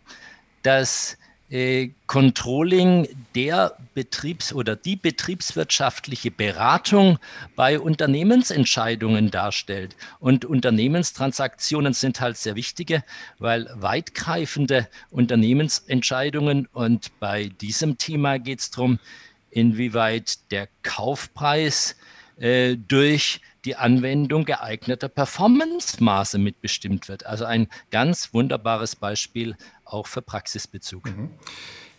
dass 0.63 1.17
äh, 1.53 1.91
Controlling 2.07 3.07
der 3.35 3.77
Betriebs- 3.93 4.53
oder 4.53 4.75
die 4.75 4.95
betriebswirtschaftliche 4.95 6.31
Beratung 6.31 7.19
bei 7.55 7.79
Unternehmensentscheidungen 7.79 9.29
darstellt. 9.29 9.95
Und 10.19 10.45
Unternehmenstransaktionen 10.45 11.93
sind 11.93 12.19
halt 12.21 12.37
sehr 12.37 12.55
wichtige, 12.55 13.03
weil 13.37 13.69
weitgreifende 13.75 14.87
Unternehmensentscheidungen 15.11 16.67
und 16.73 17.19
bei 17.19 17.49
diesem 17.61 17.99
Thema 17.99 18.39
geht 18.39 18.59
es 18.59 18.71
darum, 18.71 18.97
inwieweit 19.51 20.51
der 20.51 20.67
Kaufpreis 20.81 21.95
äh, 22.39 22.77
durch 22.77 23.41
die 23.65 23.75
Anwendung 23.75 24.45
geeigneter 24.45 25.09
Performance-Maße 25.09 26.37
mitbestimmt 26.37 27.07
wird. 27.07 27.25
Also 27.25 27.45
ein 27.45 27.67
ganz 27.91 28.33
wunderbares 28.33 28.95
Beispiel 28.95 29.55
auch 29.85 30.07
für 30.07 30.21
Praxisbezug. 30.21 31.05
Mhm. 31.05 31.29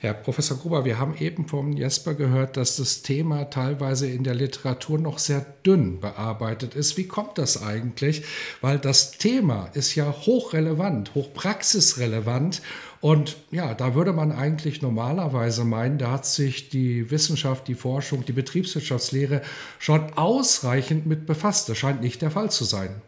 Herr 0.04 0.12
Professor 0.12 0.58
Gruber, 0.58 0.84
wir 0.84 0.98
haben 0.98 1.16
eben 1.16 1.48
vom 1.48 1.72
Jesper 1.72 2.12
gehört, 2.12 2.58
dass 2.58 2.76
das 2.76 3.00
Thema 3.00 3.44
teilweise 3.44 4.06
in 4.06 4.22
der 4.22 4.34
Literatur 4.34 4.98
noch 4.98 5.18
sehr 5.18 5.46
dünn 5.64 5.98
bearbeitet 5.98 6.74
ist. 6.74 6.98
Wie 6.98 7.08
kommt 7.08 7.38
das 7.38 7.62
eigentlich? 7.62 8.22
Weil 8.60 8.78
das 8.78 9.12
Thema 9.12 9.70
ist 9.72 9.94
ja 9.94 10.12
hochrelevant, 10.12 11.14
hochpraxisrelevant. 11.14 12.60
Und 13.04 13.36
ja, 13.50 13.74
da 13.74 13.94
würde 13.94 14.14
man 14.14 14.32
eigentlich 14.32 14.80
normalerweise 14.80 15.66
meinen, 15.66 15.98
da 15.98 16.10
hat 16.10 16.24
sich 16.24 16.70
die 16.70 17.10
Wissenschaft, 17.10 17.68
die 17.68 17.74
Forschung, 17.74 18.24
die 18.24 18.32
Betriebswirtschaftslehre 18.32 19.42
schon 19.78 20.14
ausreichend 20.14 21.04
mit 21.04 21.26
befasst. 21.26 21.68
Das 21.68 21.76
scheint 21.76 22.00
nicht 22.00 22.22
der 22.22 22.30
Fall 22.30 22.50
zu 22.50 22.64
sein. 22.64 23.02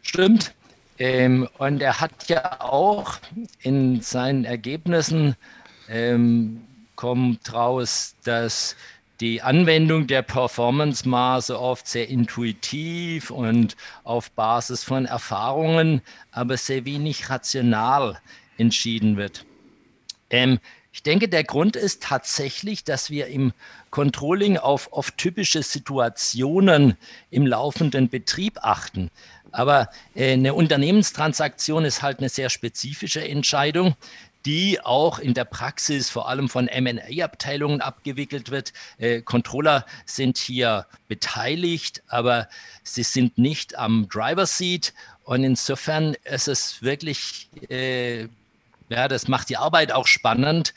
Stimmt. 0.00 0.54
Ähm, 1.00 1.48
und 1.58 1.82
er 1.82 2.00
hat 2.00 2.28
ja 2.28 2.60
auch 2.60 3.16
in 3.62 4.00
seinen 4.00 4.44
Ergebnissen 4.44 5.34
ähm, 5.88 6.60
kommt 6.94 7.52
raus, 7.52 8.14
dass 8.22 8.76
die 9.20 9.42
Anwendung 9.42 10.06
der 10.06 10.22
Performance-Maße 10.22 11.58
oft 11.58 11.88
sehr 11.88 12.08
intuitiv 12.08 13.30
und 13.30 13.76
auf 14.04 14.30
Basis 14.30 14.84
von 14.84 15.06
Erfahrungen, 15.06 16.02
aber 16.30 16.56
sehr 16.56 16.84
wenig 16.84 17.28
rational 17.30 18.20
entschieden 18.58 19.16
wird. 19.16 19.44
Ähm, 20.30 20.60
ich 20.92 21.02
denke, 21.02 21.28
der 21.28 21.44
Grund 21.44 21.76
ist 21.76 22.02
tatsächlich, 22.02 22.82
dass 22.82 23.10
wir 23.10 23.28
im 23.28 23.52
Controlling 23.90 24.56
auf 24.56 24.92
oft 24.92 25.16
typische 25.16 25.62
Situationen 25.62 26.96
im 27.30 27.46
laufenden 27.46 28.08
Betrieb 28.08 28.58
achten. 28.62 29.10
Aber 29.52 29.88
äh, 30.14 30.32
eine 30.32 30.54
Unternehmenstransaktion 30.54 31.84
ist 31.84 32.02
halt 32.02 32.18
eine 32.18 32.28
sehr 32.28 32.50
spezifische 32.50 33.26
Entscheidung, 33.26 33.94
die 34.44 34.80
auch 34.80 35.18
in 35.18 35.34
der 35.34 35.44
Praxis 35.44 36.10
vor 36.10 36.28
allem 36.28 36.48
von 36.48 36.66
MA-Abteilungen 36.66 37.80
abgewickelt 37.80 38.50
wird. 38.50 38.72
Äh, 38.98 39.20
Controller 39.22 39.84
sind 40.06 40.38
hier 40.38 40.86
beteiligt, 41.08 42.02
aber 42.08 42.48
sie 42.82 43.02
sind 43.02 43.36
nicht 43.36 43.76
am 43.76 44.08
Driver 44.08 44.46
Seat. 44.46 44.94
Und 45.24 45.44
insofern 45.44 46.16
ist 46.24 46.48
es 46.48 46.82
wirklich, 46.82 47.48
äh, 47.68 48.22
ja, 48.88 49.08
das 49.08 49.28
macht 49.28 49.50
die 49.50 49.56
Arbeit 49.56 49.92
auch 49.92 50.06
spannend, 50.06 50.72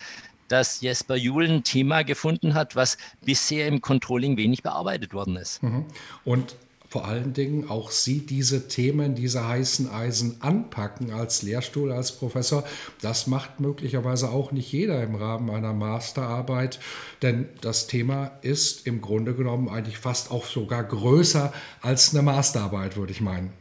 dass 0.49 0.81
Jesper 0.81 1.15
Juhl 1.15 1.47
ein 1.47 1.63
Thema 1.63 2.03
gefunden 2.03 2.53
hat, 2.55 2.75
was 2.75 2.97
bisher 3.21 3.67
im 3.67 3.79
Controlling 3.79 4.35
wenig 4.35 4.63
bearbeitet 4.63 5.13
worden 5.13 5.37
ist. 5.37 5.63
Mhm. 5.63 5.85
Und 6.25 6.55
vor 6.91 7.07
allen 7.07 7.31
Dingen 7.31 7.69
auch 7.69 7.89
Sie 7.89 8.25
diese 8.25 8.67
Themen, 8.67 9.15
diese 9.15 9.47
heißen 9.47 9.89
Eisen 9.89 10.41
anpacken 10.41 11.11
als 11.11 11.41
Lehrstuhl, 11.41 11.89
als 11.89 12.11
Professor. 12.11 12.65
Das 12.99 13.27
macht 13.27 13.61
möglicherweise 13.61 14.29
auch 14.29 14.51
nicht 14.51 14.69
jeder 14.73 15.01
im 15.01 15.15
Rahmen 15.15 15.49
einer 15.51 15.71
Masterarbeit, 15.71 16.81
denn 17.21 17.47
das 17.61 17.87
Thema 17.87 18.31
ist 18.41 18.85
im 18.87 18.99
Grunde 18.99 19.33
genommen 19.35 19.69
eigentlich 19.69 19.99
fast 19.99 20.31
auch 20.31 20.45
sogar 20.45 20.83
größer 20.83 21.53
als 21.79 22.13
eine 22.13 22.23
Masterarbeit, 22.23 22.97
würde 22.97 23.13
ich 23.13 23.21
meinen. 23.21 23.53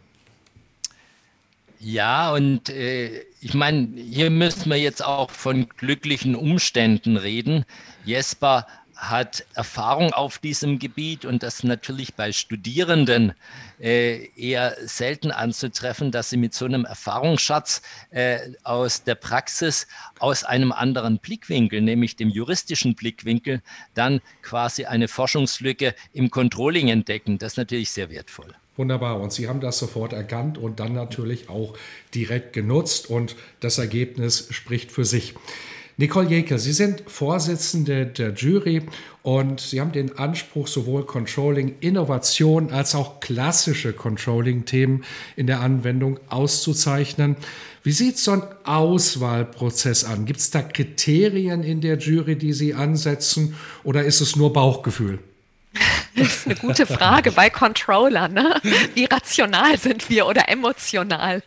Ja, 1.78 2.32
und 2.34 2.68
äh, 2.68 3.22
ich 3.40 3.54
meine, 3.54 3.90
hier 3.96 4.30
müssen 4.30 4.70
wir 4.70 4.76
jetzt 4.76 5.04
auch 5.04 5.30
von 5.30 5.68
glücklichen 5.68 6.34
Umständen 6.34 7.16
reden. 7.16 7.64
Jesper 8.04 8.66
hat 9.00 9.46
Erfahrung 9.54 10.12
auf 10.12 10.38
diesem 10.38 10.78
Gebiet 10.78 11.24
und 11.24 11.42
das 11.42 11.64
natürlich 11.64 12.14
bei 12.14 12.32
Studierenden 12.32 13.32
äh, 13.80 14.28
eher 14.36 14.76
selten 14.84 15.30
anzutreffen, 15.30 16.10
dass 16.10 16.28
sie 16.28 16.36
mit 16.36 16.52
so 16.52 16.66
einem 16.66 16.84
Erfahrungsschatz 16.84 17.80
äh, 18.10 18.38
aus 18.62 19.02
der 19.02 19.14
Praxis, 19.14 19.86
aus 20.18 20.44
einem 20.44 20.70
anderen 20.70 21.18
Blickwinkel, 21.18 21.80
nämlich 21.80 22.16
dem 22.16 22.28
juristischen 22.28 22.94
Blickwinkel, 22.94 23.62
dann 23.94 24.20
quasi 24.42 24.84
eine 24.84 25.08
Forschungslücke 25.08 25.94
im 26.12 26.30
Controlling 26.30 26.88
entdecken. 26.88 27.38
Das 27.38 27.54
ist 27.54 27.56
natürlich 27.56 27.90
sehr 27.90 28.10
wertvoll. 28.10 28.54
Wunderbar. 28.76 29.18
Und 29.18 29.32
Sie 29.32 29.48
haben 29.48 29.60
das 29.60 29.78
sofort 29.78 30.12
erkannt 30.12 30.58
und 30.58 30.78
dann 30.78 30.92
natürlich 30.92 31.48
auch 31.48 31.76
direkt 32.14 32.52
genutzt 32.52 33.08
und 33.08 33.34
das 33.60 33.78
Ergebnis 33.78 34.46
spricht 34.50 34.92
für 34.92 35.06
sich. 35.06 35.34
Nicole 36.00 36.30
Jäcke, 36.30 36.58
Sie 36.58 36.72
sind 36.72 37.02
Vorsitzende 37.08 38.06
der 38.06 38.32
Jury 38.32 38.86
und 39.22 39.60
Sie 39.60 39.82
haben 39.82 39.92
den 39.92 40.16
Anspruch, 40.16 40.66
sowohl 40.66 41.04
Controlling, 41.04 41.74
Innovation 41.80 42.72
als 42.72 42.94
auch 42.94 43.20
klassische 43.20 43.92
Controlling-Themen 43.92 45.04
in 45.36 45.46
der 45.46 45.60
Anwendung 45.60 46.18
auszuzeichnen. 46.30 47.36
Wie 47.82 47.92
sieht 47.92 48.16
so 48.16 48.30
ein 48.30 48.42
Auswahlprozess 48.64 50.04
an? 50.04 50.24
Gibt 50.24 50.40
es 50.40 50.50
da 50.50 50.62
Kriterien 50.62 51.62
in 51.62 51.82
der 51.82 51.98
Jury, 51.98 52.36
die 52.36 52.54
Sie 52.54 52.72
ansetzen 52.72 53.54
oder 53.84 54.02
ist 54.02 54.22
es 54.22 54.36
nur 54.36 54.54
Bauchgefühl? 54.54 55.18
Das 56.16 56.26
ist 56.26 56.46
eine 56.46 56.56
gute 56.56 56.86
Frage 56.86 57.30
bei 57.30 57.50
Controllern. 57.50 58.34
Ne? 58.34 58.60
Wie 58.94 59.04
rational 59.04 59.78
sind 59.78 60.10
wir 60.10 60.26
oder 60.26 60.48
emotional? 60.48 61.42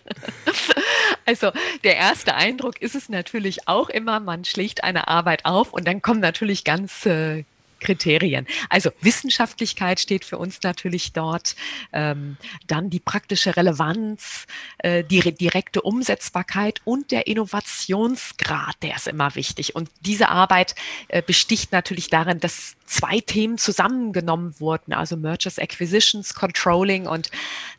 Also 1.25 1.51
der 1.84 1.96
erste 1.96 2.36
Eindruck 2.36 2.82
ist 2.82 2.96
es 2.96 3.10
natürlich 3.10 3.68
auch 3.68 3.89
immer, 3.89 4.20
man 4.20 4.46
schlägt 4.46 4.84
eine 4.84 5.08
Arbeit 5.08 5.46
auf 5.46 5.74
und 5.74 5.88
dann 5.88 6.01
kommen 6.01 6.20
natürlich 6.20 6.63
ganz 6.63 7.06
äh, 7.06 7.44
Kriterien. 7.84 8.48
Also 8.70 8.90
Wissenschaftlichkeit 9.02 10.00
steht 10.00 10.25
für 10.25 10.38
uns 10.38 10.63
natürlich 10.63 11.13
dort, 11.13 11.56
ähm, 11.92 12.38
dann 12.68 12.90
die 12.90 13.00
praktische 13.00 13.56
Relevanz, 13.56 14.46
äh, 14.80 15.04
die 15.04 15.20
direkte 15.34 15.82
Umsetzbarkeit 15.82 16.82
und 16.86 17.12
der 17.12 17.28
Innovationsgrad, 17.28 18.75
der 18.82 18.96
ist 18.96 19.08
immer 19.08 19.36
wichtig. 19.36 19.75
Und 19.75 19.90
diese 20.02 20.30
Arbeit 20.30 20.75
äh, 21.10 21.22
besticht 21.22 21.72
natürlich 21.72 22.10
darin, 22.10 22.40
dass 22.40 22.75
zwei 22.86 23.20
Themen 23.20 23.58
zusammengenommen 23.58 24.60
wurden, 24.60 24.94
also 24.94 25.18
Mergers, 25.18 25.60
Acquisitions, 25.60 26.34
Controlling 26.34 27.08
und 27.08 27.32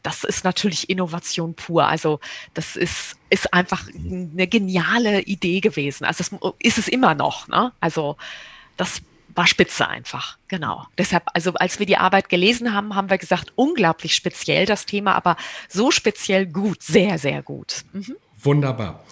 das 0.02 0.24
ist 0.24 0.44
natürlich 0.44 0.90
Innovation 0.90 1.54
pur. 1.54 1.86
Also 1.86 2.20
das 2.52 2.76
ist, 2.76 3.16
ist 3.30 3.52
einfach 3.54 3.88
eine 3.88 4.46
geniale 4.46 5.22
Idee 5.22 5.60
gewesen. 5.60 6.04
Also 6.04 6.24
das 6.24 6.54
ist 6.58 6.78
es 6.78 6.88
immer 6.88 7.14
noch. 7.14 7.48
Ne? 7.48 7.72
Also 7.80 8.16
das 8.76 9.02
war 9.34 9.46
spitze 9.46 9.88
einfach. 9.88 10.38
Genau. 10.48 10.86
Deshalb, 10.98 11.24
also 11.34 11.54
als 11.54 11.78
wir 11.78 11.86
die 11.86 11.96
Arbeit 11.96 12.28
gelesen 12.28 12.72
haben, 12.72 12.94
haben 12.94 13.10
wir 13.10 13.18
gesagt, 13.18 13.52
unglaublich 13.56 14.14
speziell 14.14 14.66
das 14.66 14.86
Thema, 14.86 15.14
aber 15.14 15.36
so 15.68 15.90
speziell 15.90 16.46
gut, 16.46 16.82
sehr, 16.82 17.18
sehr 17.18 17.42
gut. 17.42 17.84
Mhm. 17.92 18.16
Wunderbar. 18.40 19.04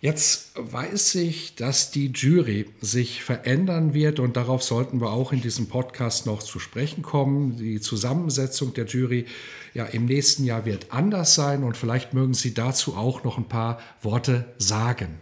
Jetzt 0.00 0.52
weiß 0.56 1.14
ich, 1.16 1.54
dass 1.54 1.90
die 1.90 2.12
Jury 2.14 2.66
sich 2.80 3.24
verändern 3.24 3.94
wird 3.94 4.20
und 4.20 4.36
darauf 4.36 4.62
sollten 4.62 5.00
wir 5.00 5.10
auch 5.10 5.32
in 5.32 5.40
diesem 5.40 5.68
Podcast 5.68 6.26
noch 6.26 6.42
zu 6.42 6.58
sprechen 6.58 7.02
kommen. 7.02 7.56
Die 7.56 7.80
Zusammensetzung 7.80 8.74
der 8.74 8.84
Jury 8.84 9.24
ja 9.72 9.86
im 9.86 10.04
nächsten 10.04 10.44
Jahr 10.44 10.66
wird 10.66 10.92
anders 10.92 11.34
sein 11.34 11.64
und 11.64 11.76
vielleicht 11.76 12.12
mögen 12.12 12.34
Sie 12.34 12.52
dazu 12.52 12.94
auch 12.94 13.24
noch 13.24 13.38
ein 13.38 13.48
paar 13.48 13.80
Worte 14.02 14.44
sagen. 14.58 15.18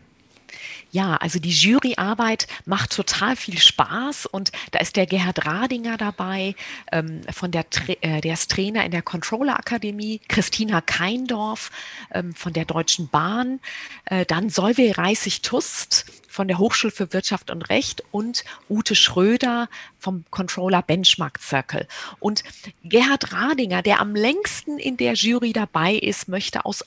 Ja, 0.94 1.16
also 1.16 1.40
die 1.40 1.50
Juryarbeit 1.50 2.46
macht 2.66 2.94
total 2.94 3.34
viel 3.34 3.58
Spaß 3.58 4.26
und 4.26 4.52
da 4.70 4.78
ist 4.78 4.94
der 4.94 5.06
Gerhard 5.06 5.44
Radinger 5.44 5.96
dabei, 5.96 6.54
ähm, 6.92 7.22
von 7.32 7.50
der, 7.50 7.64
äh, 8.00 8.20
der 8.20 8.34
ist 8.34 8.52
Trainer 8.52 8.84
in 8.84 8.92
der 8.92 9.02
Controller 9.02 9.58
Akademie, 9.58 10.20
Christina 10.28 10.80
Keindorf 10.80 11.72
ähm, 12.12 12.32
von 12.32 12.52
der 12.52 12.64
Deutschen 12.64 13.08
Bahn, 13.08 13.58
äh, 14.04 14.24
dann 14.24 14.50
Solveig 14.50 14.96
Reissig-Tust 14.96 16.06
von 16.34 16.48
der 16.48 16.58
Hochschule 16.58 16.90
für 16.90 17.12
Wirtschaft 17.12 17.52
und 17.52 17.70
Recht 17.70 18.02
und 18.10 18.44
Ute 18.68 18.96
Schröder 18.96 19.68
vom 20.00 20.24
Controller 20.30 20.82
Benchmark 20.82 21.38
Circle. 21.40 21.86
Und 22.18 22.42
Gerhard 22.82 23.32
Radinger, 23.32 23.82
der 23.82 24.00
am 24.00 24.16
längsten 24.16 24.78
in 24.78 24.96
der 24.96 25.14
Jury 25.14 25.52
dabei 25.52 25.94
ist, 25.94 26.26
möchte 26.26 26.64
aus, 26.64 26.84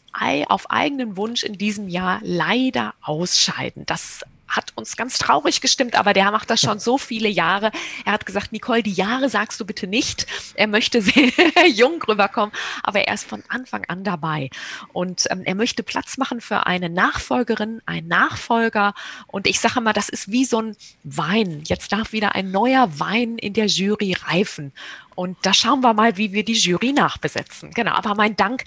auf 0.49 0.69
eigenen 0.69 1.15
Wunsch 1.15 1.43
in 1.43 1.57
diesem 1.57 1.87
Jahr 1.87 2.19
leider 2.23 2.93
ausscheiden. 3.01 3.85
Das 3.85 4.23
hat 4.47 4.71
uns 4.75 4.95
ganz 4.95 5.17
traurig 5.17 5.61
gestimmt, 5.61 5.95
aber 5.95 6.13
der 6.13 6.31
macht 6.31 6.49
das 6.49 6.61
schon 6.61 6.79
so 6.79 6.97
viele 6.97 7.29
Jahre. 7.29 7.71
Er 8.05 8.13
hat 8.13 8.25
gesagt, 8.25 8.51
Nicole, 8.51 8.83
die 8.83 8.93
Jahre 8.93 9.29
sagst 9.29 9.59
du 9.59 9.65
bitte 9.65 9.87
nicht. 9.87 10.25
Er 10.55 10.67
möchte 10.67 11.01
sehr 11.01 11.31
jung 11.73 12.01
rüberkommen, 12.03 12.53
aber 12.83 13.01
er 13.07 13.13
ist 13.13 13.27
von 13.27 13.43
Anfang 13.49 13.85
an 13.87 14.03
dabei. 14.03 14.49
Und 14.93 15.25
ähm, 15.29 15.43
er 15.43 15.55
möchte 15.55 15.83
Platz 15.83 16.17
machen 16.17 16.41
für 16.41 16.65
eine 16.65 16.89
Nachfolgerin, 16.89 17.81
einen 17.85 18.07
Nachfolger. 18.07 18.93
Und 19.27 19.47
ich 19.47 19.59
sage 19.59 19.81
mal, 19.81 19.93
das 19.93 20.09
ist 20.09 20.31
wie 20.31 20.45
so 20.45 20.61
ein 20.61 20.77
Wein. 21.03 21.63
Jetzt 21.65 21.91
darf 21.91 22.11
wieder 22.11 22.35
ein 22.35 22.51
neuer 22.51 22.99
Wein 22.99 23.37
in 23.37 23.53
der 23.53 23.67
Jury 23.67 24.15
reifen. 24.25 24.71
Und 25.15 25.37
da 25.41 25.53
schauen 25.53 25.81
wir 25.81 25.93
mal, 25.93 26.17
wie 26.17 26.31
wir 26.31 26.45
die 26.45 26.53
Jury 26.53 26.93
nachbesetzen. 26.93 27.71
Genau, 27.71 27.93
aber 27.93 28.15
mein 28.15 28.35
Dank 28.35 28.63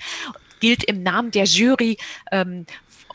gilt 0.60 0.84
im 0.84 1.02
Namen 1.02 1.30
der 1.30 1.44
Jury 1.44 1.96
ähm, 2.30 2.66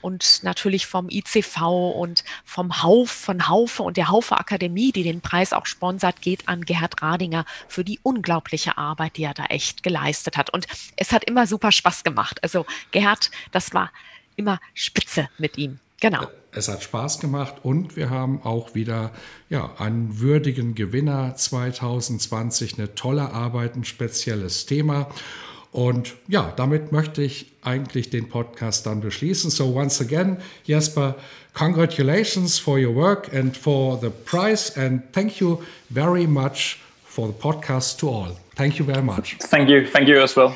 und 0.06 0.44
natürlich 0.44 0.86
vom 0.86 1.10
ICV 1.10 1.62
und 1.98 2.24
vom 2.44 2.84
Hauf, 2.84 3.10
von 3.10 3.48
Haufe 3.48 3.82
und 3.82 3.98
der 3.98 4.10
Haufe 4.10 4.38
Akademie, 4.38 4.92
die 4.92 5.02
den 5.02 5.20
Preis 5.20 5.52
auch 5.52 5.66
sponsert, 5.66 6.22
geht 6.22 6.48
an 6.48 6.62
Gerhard 6.62 7.02
Radinger 7.02 7.44
für 7.68 7.84
die 7.84 8.00
unglaubliche 8.04 8.78
Arbeit, 8.78 9.18
die 9.18 9.24
er 9.24 9.34
da 9.34 9.46
echt 9.46 9.82
geleistet 9.82 10.38
hat. 10.38 10.52
Und 10.52 10.68
es 10.96 11.12
hat 11.12 11.24
immer 11.24 11.48
super 11.48 11.72
Spaß 11.72 12.04
gemacht. 12.04 12.38
Also 12.44 12.68
Gerhard, 12.92 13.32
das 13.52 13.74
war 13.74 13.92
immer 14.36 14.60
spitze 14.76 15.28
mit 15.40 15.58
ihm. 15.58 15.80
Genau. 16.02 16.28
Es 16.52 16.68
hat 16.68 16.84
Spaß 16.84 17.20
gemacht 17.20 17.56
und 17.64 17.96
wir 17.96 18.12
haben 18.12 18.44
auch 18.44 18.76
wieder 18.76 19.12
ja, 19.50 19.74
einen 19.80 20.20
würdigen 20.20 20.76
Gewinner 20.76 21.36
2020, 21.36 22.78
eine 22.78 22.94
tolle 22.94 23.32
Arbeit, 23.32 23.76
ein 23.76 23.86
spezielles 23.86 24.68
Thema. 24.68 25.10
Und 25.76 26.14
ja, 26.30 26.54
damit 26.56 26.94
möchte 26.94 27.22
ich 27.22 27.48
eigentlich 27.62 28.10
den 28.10 28.30
Podcast 28.30 28.86
dann 28.86 29.02
beschließen. 29.02 29.52
So 29.52 29.76
once 29.76 30.00
again, 30.00 30.38
Jesper, 30.64 31.16
congratulations 31.54 32.58
for 32.58 32.80
your 32.80 32.96
work 32.96 33.34
and 33.34 33.58
for 33.58 34.00
the 34.00 34.10
prize 34.10 34.72
and 34.80 35.02
thank 35.12 35.42
you 35.42 35.62
very 35.90 36.28
much 36.28 36.80
for 37.04 37.28
the 37.28 37.34
podcast 37.34 38.00
to 38.00 38.10
all. 38.10 38.38
Thank 38.56 38.80
you 38.80 38.86
very 38.86 39.02
much. 39.02 39.36
Thank 39.50 39.68
you. 39.68 39.86
Thank 39.86 40.08
you 40.08 40.22
as 40.22 40.38
well. 40.38 40.56